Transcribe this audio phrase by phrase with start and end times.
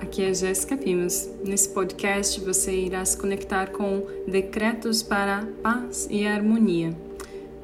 [0.00, 1.28] Aqui é Jéssica Pimos.
[1.44, 6.96] Nesse podcast você irá se conectar com decretos para paz e harmonia,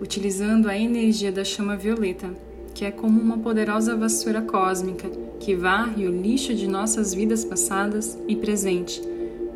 [0.00, 2.28] utilizando a energia da chama violeta,
[2.74, 5.08] que é como uma poderosa vassoura cósmica
[5.38, 9.00] que varre o lixo de nossas vidas passadas e presente,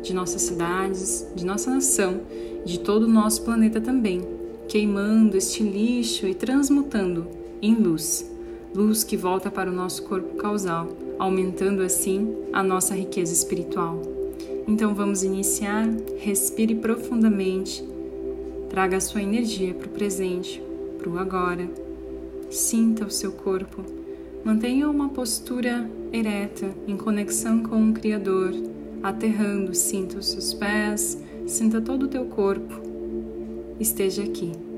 [0.01, 2.21] de nossas cidades, de nossa nação,
[2.65, 4.21] de todo o nosso planeta também,
[4.69, 7.27] queimando este lixo e transmutando
[7.61, 8.28] em luz,
[8.73, 10.87] luz que volta para o nosso corpo causal
[11.19, 14.01] aumentando assim a nossa riqueza espiritual.
[14.65, 15.85] Então vamos iniciar.
[16.17, 17.83] Respire profundamente.
[18.69, 20.63] Traga a sua energia para o presente,
[20.97, 21.69] para o agora.
[22.49, 23.83] Sinta o seu corpo.
[24.43, 28.53] Mantenha uma postura ereta, em conexão com o Criador,
[29.03, 29.75] aterrando.
[29.75, 32.79] Sinta os seus pés, sinta todo o teu corpo.
[33.79, 34.68] Esteja aqui.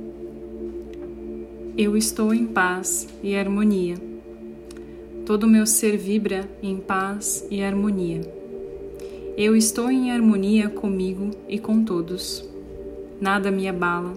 [1.78, 4.12] Eu estou em paz e harmonia
[5.26, 8.22] Todo o meu ser vibra em paz e harmonia.
[9.38, 12.44] Eu estou em harmonia comigo e com todos.
[13.20, 14.14] Nada me abala,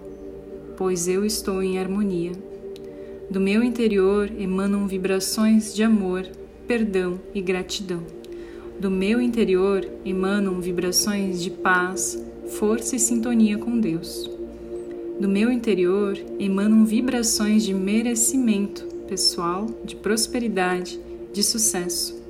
[0.75, 2.31] pois eu estou em harmonia.
[3.29, 6.27] Do meu interior emanam vibrações de amor,
[6.67, 8.03] perdão e gratidão.
[8.79, 14.29] Do meu interior emanam vibrações de paz, força e sintonia com Deus.
[15.19, 20.99] Do meu interior emanam vibrações de merecimento, pessoal, de prosperidade,
[21.31, 22.21] de sucesso.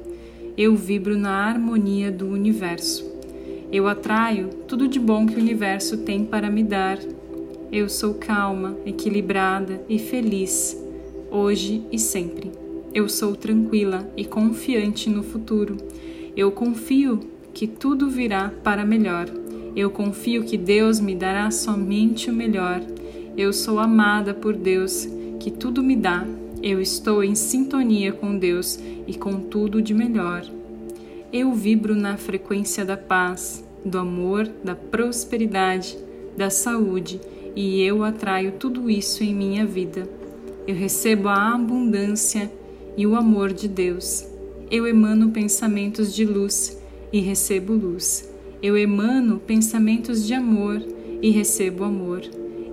[0.55, 3.03] Eu vibro na harmonia do universo.
[3.72, 7.00] Eu atraio tudo de bom que o universo tem para me dar.
[7.72, 10.77] Eu sou calma, equilibrada e feliz,
[11.31, 12.52] hoje e sempre.
[12.94, 15.75] Eu sou tranquila e confiante no futuro.
[16.38, 17.20] Eu confio
[17.52, 19.27] que tudo virá para melhor.
[19.76, 22.81] Eu confio que Deus me dará somente o melhor.
[23.36, 25.08] Eu sou amada por Deus,
[25.40, 26.26] que tudo me dá
[26.66, 30.44] eu estou em sintonia com Deus e com tudo de melhor.
[31.32, 35.95] Eu vibro na frequência da paz, do amor, da prosperidade,
[36.36, 37.22] da saúde
[37.56, 40.10] e eu atraio tudo isso em minha vida.
[40.66, 42.52] Eu recebo a abundância
[42.98, 44.26] e o amor de Deus.
[44.72, 46.82] Eu emano pensamentos de luz
[47.14, 48.28] e recebo luz.
[48.61, 50.82] Eu emano pensamentos de amor
[51.21, 52.21] e recebo amor.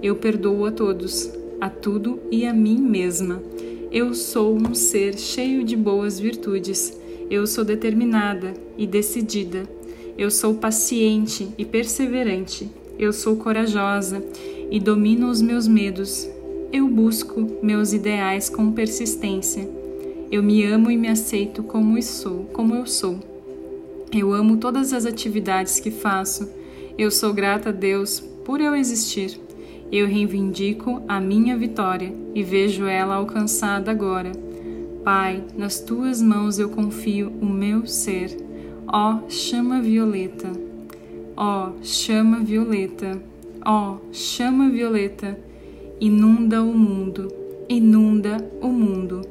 [0.02, 3.42] Eu perdoo a todos, a tudo e a mim mesma.
[3.90, 6.98] Eu sou um ser cheio de boas virtudes.
[7.30, 9.68] Eu sou determinada e decidida.
[10.16, 12.70] Eu sou paciente e perseverante.
[12.98, 14.24] Eu sou corajosa
[14.70, 16.28] e domino os meus medos.
[16.72, 19.68] Eu busco meus ideais com persistência.
[20.30, 23.31] Eu me amo e me aceito como eu sou, como eu sou.
[24.14, 26.46] Eu amo todas as atividades que faço.
[26.98, 29.40] Eu sou grata a Deus por eu existir.
[29.90, 34.32] Eu reivindico a minha vitória e vejo ela alcançada agora.
[35.02, 38.36] Pai, nas tuas mãos eu confio o meu ser.
[38.86, 40.52] Ó chama violeta,
[41.34, 43.18] ó chama violeta,
[43.64, 45.38] ó chama violeta,
[45.98, 47.32] inunda o mundo,
[47.66, 49.22] inunda o mundo,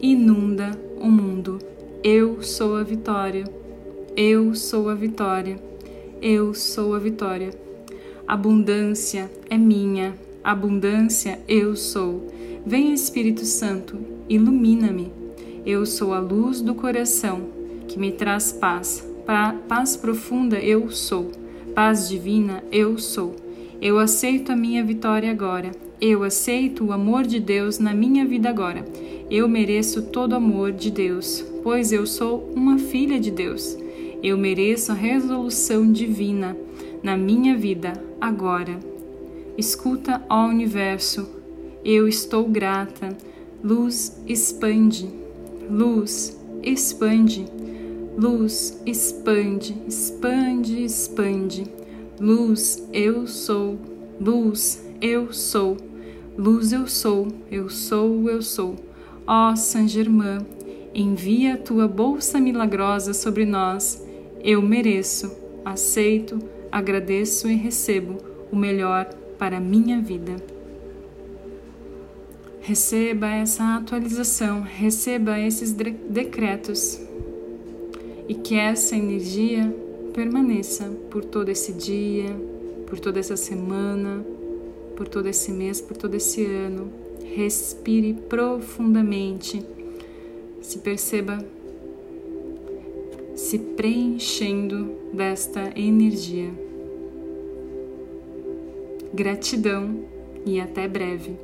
[0.00, 0.70] inunda
[1.00, 1.58] o mundo.
[2.04, 3.44] Eu sou a vitória,
[4.22, 5.56] eu sou a vitória,
[6.20, 7.48] eu sou a vitória.
[8.28, 10.14] Abundância é minha,
[10.44, 12.30] abundância eu sou.
[12.66, 13.96] Vem Espírito Santo,
[14.28, 15.10] ilumina-me.
[15.64, 17.46] Eu sou a luz do coração
[17.88, 19.02] que me traz paz.
[19.24, 21.30] Pra, paz profunda eu sou.
[21.74, 23.34] Paz divina eu sou.
[23.80, 25.70] Eu aceito a minha vitória agora.
[25.98, 28.84] Eu aceito o amor de Deus na minha vida agora.
[29.30, 33.79] Eu mereço todo o amor de Deus, pois eu sou uma filha de Deus.
[34.22, 36.56] Eu mereço a resolução divina
[37.02, 38.78] na minha vida agora.
[39.56, 41.28] Escuta, ó universo,
[41.84, 43.16] eu estou grata.
[43.62, 45.08] Luz expande,
[45.70, 47.46] luz expande,
[48.16, 51.64] luz expande, expande, expande.
[52.20, 53.78] Luz eu sou,
[54.20, 55.78] luz eu sou,
[56.36, 58.76] luz eu sou, eu sou, eu sou.
[59.26, 60.40] Ó Saint Germain,
[60.94, 64.09] envia a tua bolsa milagrosa sobre nós.
[64.42, 65.30] Eu mereço,
[65.64, 66.38] aceito,
[66.72, 68.16] agradeço e recebo
[68.50, 69.06] o melhor
[69.38, 70.36] para a minha vida.
[72.60, 77.00] Receba essa atualização, receba esses decretos
[78.28, 79.74] e que essa energia
[80.14, 82.34] permaneça por todo esse dia,
[82.86, 84.24] por toda essa semana,
[84.96, 86.92] por todo esse mês, por todo esse ano.
[87.34, 89.64] Respire profundamente,
[90.60, 91.38] se perceba
[93.40, 96.50] se preenchendo desta energia.
[99.14, 100.04] Gratidão
[100.44, 101.36] e até breve.